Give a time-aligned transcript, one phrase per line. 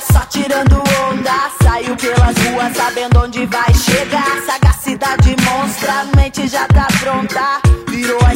[0.00, 1.50] só tirando onda.
[1.62, 4.42] Saiu pelas ruas sabendo onde vai chegar.
[4.46, 7.60] Sagacidade monstra, mente já tá pronta.
[7.88, 8.34] Virou a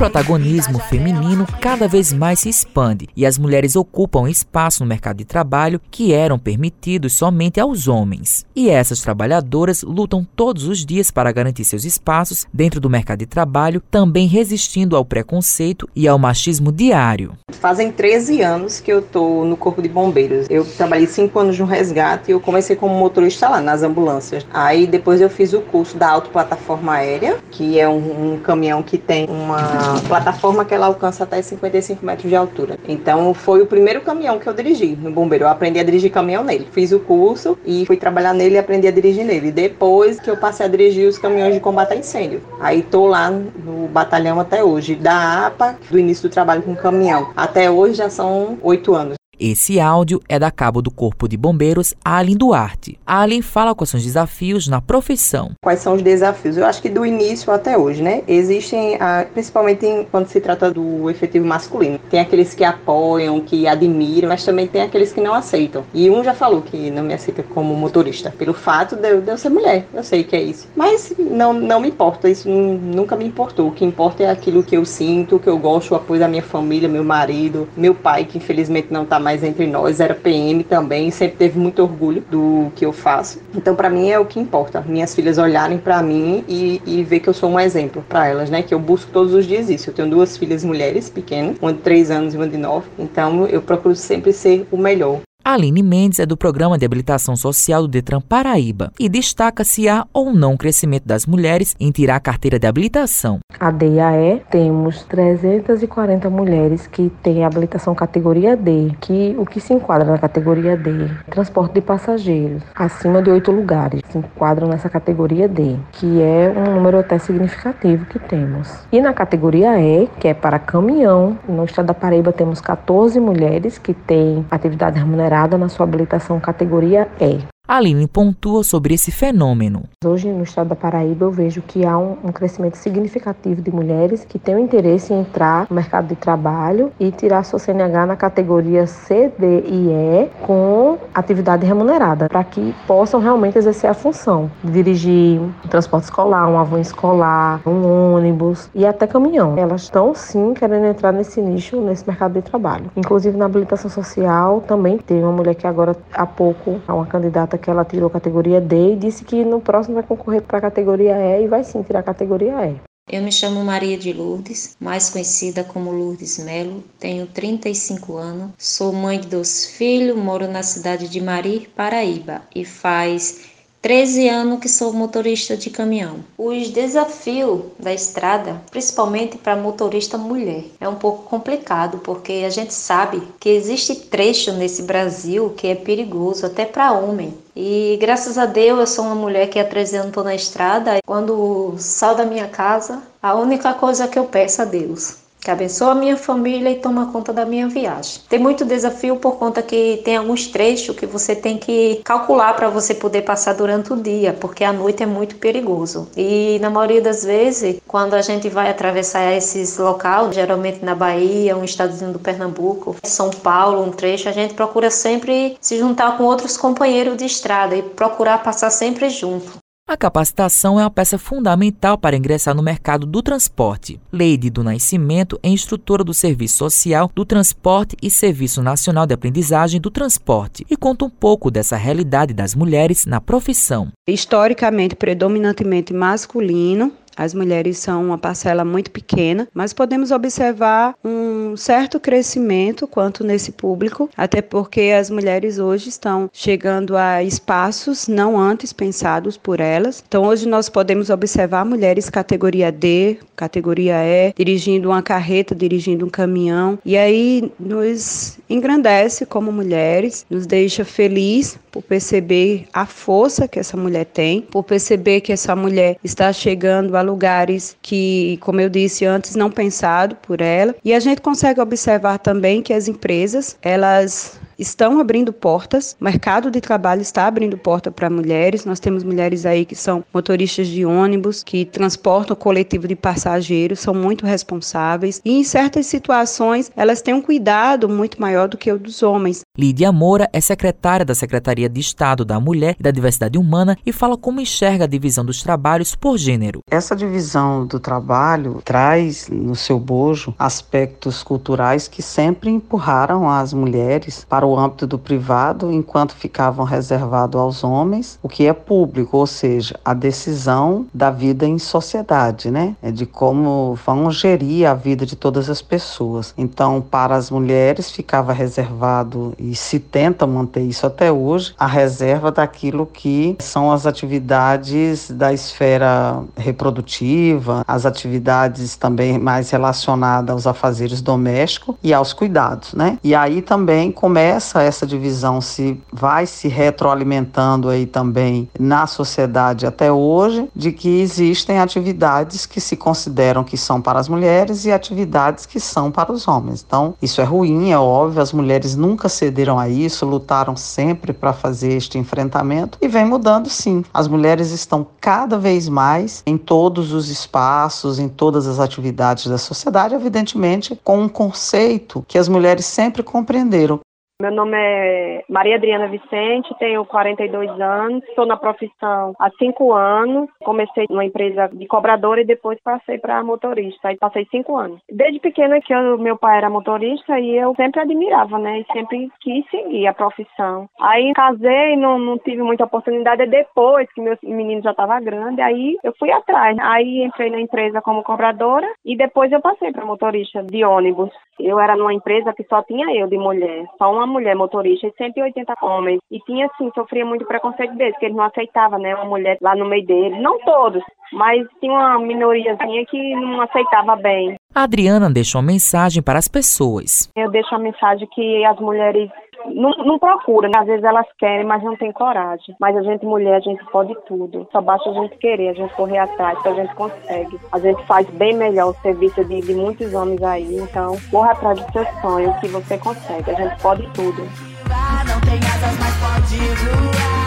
[0.00, 5.26] protagonismo feminino cada vez mais se expande e as mulheres ocupam espaço no mercado de
[5.26, 8.46] trabalho que eram permitidos somente aos homens.
[8.56, 13.26] E essas trabalhadoras lutam todos os dias para garantir seus espaços dentro do mercado de
[13.26, 17.34] trabalho, também resistindo ao preconceito e ao machismo diário.
[17.52, 20.46] Fazem 13 anos que eu estou no Corpo de Bombeiros.
[20.48, 24.46] Eu trabalhei 5 anos no resgate e eu comecei como motorista lá nas ambulâncias.
[24.50, 28.96] Aí depois eu fiz o curso da autoplataforma aérea, que é um, um caminhão que
[28.96, 32.78] tem uma plataforma que ela alcança até 55 metros de altura.
[32.86, 35.44] Então foi o primeiro caminhão que eu dirigi no bombeiro.
[35.44, 36.68] Eu aprendi a dirigir caminhão nele.
[36.72, 39.50] Fiz o curso e fui trabalhar nele e aprendi a dirigir nele.
[39.50, 42.42] Depois que eu passei a dirigir os caminhões de combate a incêndio.
[42.60, 44.94] Aí tô lá no batalhão até hoje.
[44.94, 49.19] Da APA, do início do trabalho com caminhão, até hoje já são oito anos.
[49.42, 52.98] Esse áudio é da cabo do Corpo de Bombeiros, Alien Duarte.
[53.06, 55.52] Alien fala quais são os desafios na profissão.
[55.64, 56.58] Quais são os desafios?
[56.58, 58.22] Eu acho que do início até hoje, né?
[58.28, 61.98] Existem, ah, principalmente quando se trata do efetivo masculino.
[62.10, 65.86] Tem aqueles que apoiam, que admiram, mas também tem aqueles que não aceitam.
[65.94, 69.30] E um já falou que não me aceita como motorista, pelo fato de eu, de
[69.30, 69.86] eu ser mulher.
[69.94, 70.68] Eu sei que é isso.
[70.76, 73.68] Mas não, não me importa, isso nunca me importou.
[73.68, 76.42] O que importa é aquilo que eu sinto, que eu gosto, o apoio da minha
[76.42, 81.10] família, meu marido, meu pai, que infelizmente não está mais entre nós, era PM também,
[81.10, 83.40] sempre teve muito orgulho do que eu faço.
[83.54, 84.80] Então, para mim é o que importa.
[84.80, 88.50] Minhas filhas olharem para mim e, e ver que eu sou um exemplo para elas,
[88.50, 88.62] né?
[88.62, 89.90] Que eu busco todos os dias isso.
[89.90, 92.88] Eu tenho duas filhas mulheres pequenas, uma de três anos e uma de nove.
[92.98, 95.20] Então, eu procuro sempre ser o melhor.
[95.52, 100.06] Aline Mendes é do Programa de Habilitação Social do Detran Paraíba e destaca se há
[100.12, 103.40] ou não crescimento das mulheres em tirar a carteira de habilitação.
[103.58, 110.08] A DAE temos 340 mulheres que têm habilitação categoria D, que o que se enquadra
[110.08, 115.74] na categoria D, transporte de passageiros, acima de oito lugares, se enquadram nessa categoria D,
[115.90, 118.68] que é um número até significativo que temos.
[118.92, 123.78] E na categoria E, que é para caminhão, no estado da Paraíba temos 14 mulheres
[123.78, 127.38] que têm atividade remunerada na sua habilitação categoria E.
[127.70, 129.84] Aline pontua sobre esse fenômeno.
[130.04, 134.24] Hoje, no estado da Paraíba, eu vejo que há um, um, crescimento significativo de mulheres
[134.24, 138.16] que têm o interesse em entrar no mercado de trabalho e tirar sua CNH na
[138.16, 144.50] categoria C, D e E com atividade remunerada, para que possam realmente exercer a função
[144.64, 149.56] dirigir um transporte escolar, um avião escolar, um ônibus e até caminhão.
[149.56, 152.90] Elas estão sim querendo entrar nesse nicho, nesse mercado de trabalho.
[152.96, 157.59] Inclusive na habilitação social também tem uma mulher que agora há pouco, é uma candidata
[157.60, 161.14] que ela tirou categoria D e disse que no próximo vai concorrer para a categoria
[161.16, 162.80] E e vai sim tirar a categoria E.
[163.12, 168.92] Eu me chamo Maria de Lourdes, mais conhecida como Lourdes Melo, tenho 35 anos, sou
[168.92, 173.50] mãe de dois filhos, moro na cidade de Marir, Paraíba, e faz
[173.82, 176.16] 13 anos que sou motorista de caminhão.
[176.36, 182.74] Os desafios da estrada, principalmente para motorista mulher, é um pouco complicado porque a gente
[182.74, 187.32] sabe que existe trecho nesse Brasil que é perigoso até para homem.
[187.56, 190.98] E graças a Deus eu sou uma mulher que há 13 anos estou na estrada.
[191.06, 195.92] Quando saio da minha casa, a única coisa que eu peço a Deus que abençoa
[195.92, 198.20] a minha família e toma conta da minha viagem.
[198.28, 202.68] Tem muito desafio por conta que tem alguns trechos que você tem que calcular para
[202.68, 206.08] você poder passar durante o dia, porque a noite é muito perigoso.
[206.16, 211.56] E na maioria das vezes, quando a gente vai atravessar esses locais, geralmente na Bahia,
[211.56, 216.24] um estadozinho do Pernambuco, São Paulo, um trecho, a gente procura sempre se juntar com
[216.24, 219.59] outros companheiros de estrada e procurar passar sempre junto.
[219.90, 224.00] A capacitação é uma peça fundamental para ingressar no mercado do transporte.
[224.12, 229.80] Leide do Nascimento é instrutora do Serviço Social do Transporte e Serviço Nacional de Aprendizagem
[229.80, 233.88] do Transporte e conta um pouco dessa realidade das mulheres na profissão.
[234.06, 242.00] Historicamente, predominantemente masculino, as mulheres são uma parcela muito pequena, mas podemos observar um certo
[242.00, 248.72] crescimento quanto nesse público, até porque as mulheres hoje estão chegando a espaços não antes
[248.72, 250.02] pensados por elas.
[250.08, 256.10] Então, hoje nós podemos observar mulheres categoria D, categoria E, dirigindo uma carreta, dirigindo um
[256.10, 263.58] caminhão, e aí nos engrandece como mulheres, nos deixa feliz por perceber a força que
[263.58, 268.68] essa mulher tem, por perceber que essa mulher está chegando a lugares que, como eu
[268.68, 270.74] disse antes, não pensado por ela.
[270.84, 276.50] E a gente consegue observar também que as empresas, elas estão abrindo portas, o mercado
[276.50, 278.66] de trabalho está abrindo porta para mulheres.
[278.66, 283.94] Nós temos mulheres aí que são motoristas de ônibus, que transportam coletivo de passageiros, são
[283.94, 288.78] muito responsáveis e em certas situações elas têm um cuidado muito maior do que o
[288.78, 289.40] dos homens.
[289.58, 293.92] Lídia Moura é secretária da Secretaria de Estado da Mulher e da Diversidade Humana e
[293.92, 296.60] fala como enxerga a divisão dos trabalhos por gênero.
[296.70, 304.24] Essa divisão do trabalho traz no seu bojo aspectos culturais que sempre empurraram as mulheres
[304.28, 309.26] para o âmbito do privado enquanto ficavam reservados aos homens, o que é público, ou
[309.26, 312.76] seja, a decisão da vida em sociedade, né?
[312.80, 316.32] É de como vão gerir a vida de todas as pessoas.
[316.38, 322.30] Então, para as mulheres ficava reservado e se tenta manter isso até hoje, a reserva
[322.30, 331.00] daquilo que são as atividades da esfera reprodutiva, as atividades também mais relacionadas aos afazeres
[331.00, 332.98] domésticos e aos cuidados, né?
[333.02, 339.90] E aí também começa essa divisão se vai se retroalimentando aí também na sociedade até
[339.90, 345.46] hoje de que existem atividades que se consideram que são para as mulheres e atividades
[345.46, 346.64] que são para os homens.
[346.66, 351.32] Então, isso é ruim, é óbvio, as mulheres nunca cederam a isso, lutaram sempre para
[351.32, 353.84] fazer este enfrentamento e vem mudando sim.
[353.94, 359.38] As mulheres estão cada vez mais em todos os espaços, em todas as atividades da
[359.38, 363.78] sociedade, evidentemente com um conceito que as mulheres sempre compreenderam,
[364.20, 370.28] meu nome é Maria Adriana Vicente, tenho 42 anos, estou na profissão há cinco anos.
[370.44, 373.88] Comecei numa empresa de cobradora e depois passei para motorista.
[373.88, 374.78] Aí passei cinco anos.
[374.90, 378.60] Desde pequena que eu, meu pai era motorista e eu sempre admirava, né?
[378.60, 380.68] E sempre quis seguir a profissão.
[380.78, 383.24] Aí casei, não, não tive muita oportunidade.
[383.24, 386.58] Depois que meu menino já estava grande, aí eu fui atrás.
[386.60, 391.10] Aí entrei na empresa como cobradora e depois eu passei para motorista de ônibus.
[391.38, 394.92] Eu era numa empresa que só tinha eu de mulher, só uma mulher motorista e
[394.96, 396.00] 180 homens.
[396.10, 399.54] E tinha, assim, sofria muito preconceito deles, que eles não aceitavam, né, uma mulher lá
[399.54, 400.20] no meio deles.
[400.20, 404.36] Não todos, mas tinha uma minoriazinha que não aceitava bem.
[404.54, 407.08] A Adriana deixou uma mensagem para as pessoas.
[407.16, 409.08] Eu deixo a mensagem que as mulheres
[409.46, 409.98] não, não
[410.42, 410.58] né?
[410.58, 412.54] às vezes elas querem, mas não tem coragem.
[412.60, 414.46] Mas a gente, mulher, a gente pode tudo.
[414.52, 417.38] Só basta a gente querer, a gente correr atrás, que a gente consegue.
[417.52, 420.56] A gente faz bem melhor o serviço de, de muitos homens aí.
[420.56, 423.30] Então, corra atrás do seu sonho, que você consegue.
[423.30, 424.22] A gente pode tudo.
[424.22, 427.20] Não tem asas, mas pode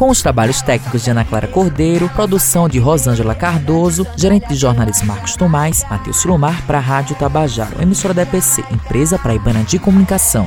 [0.00, 5.08] com os trabalhos técnicos de Ana Clara Cordeiro, produção de Rosângela Cardoso, gerente de jornalismo
[5.08, 10.46] Marcos Tomás, Matheus Silomar para a Rádio Tabajaro, emissora da EPC, empresa paraibana de comunicação.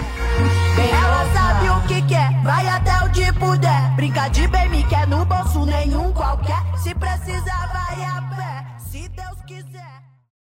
[2.43, 7.71] Vai até onde puder, brinca de bem me quer no bolso nenhum qualquer, se precisar
[7.71, 8.05] vai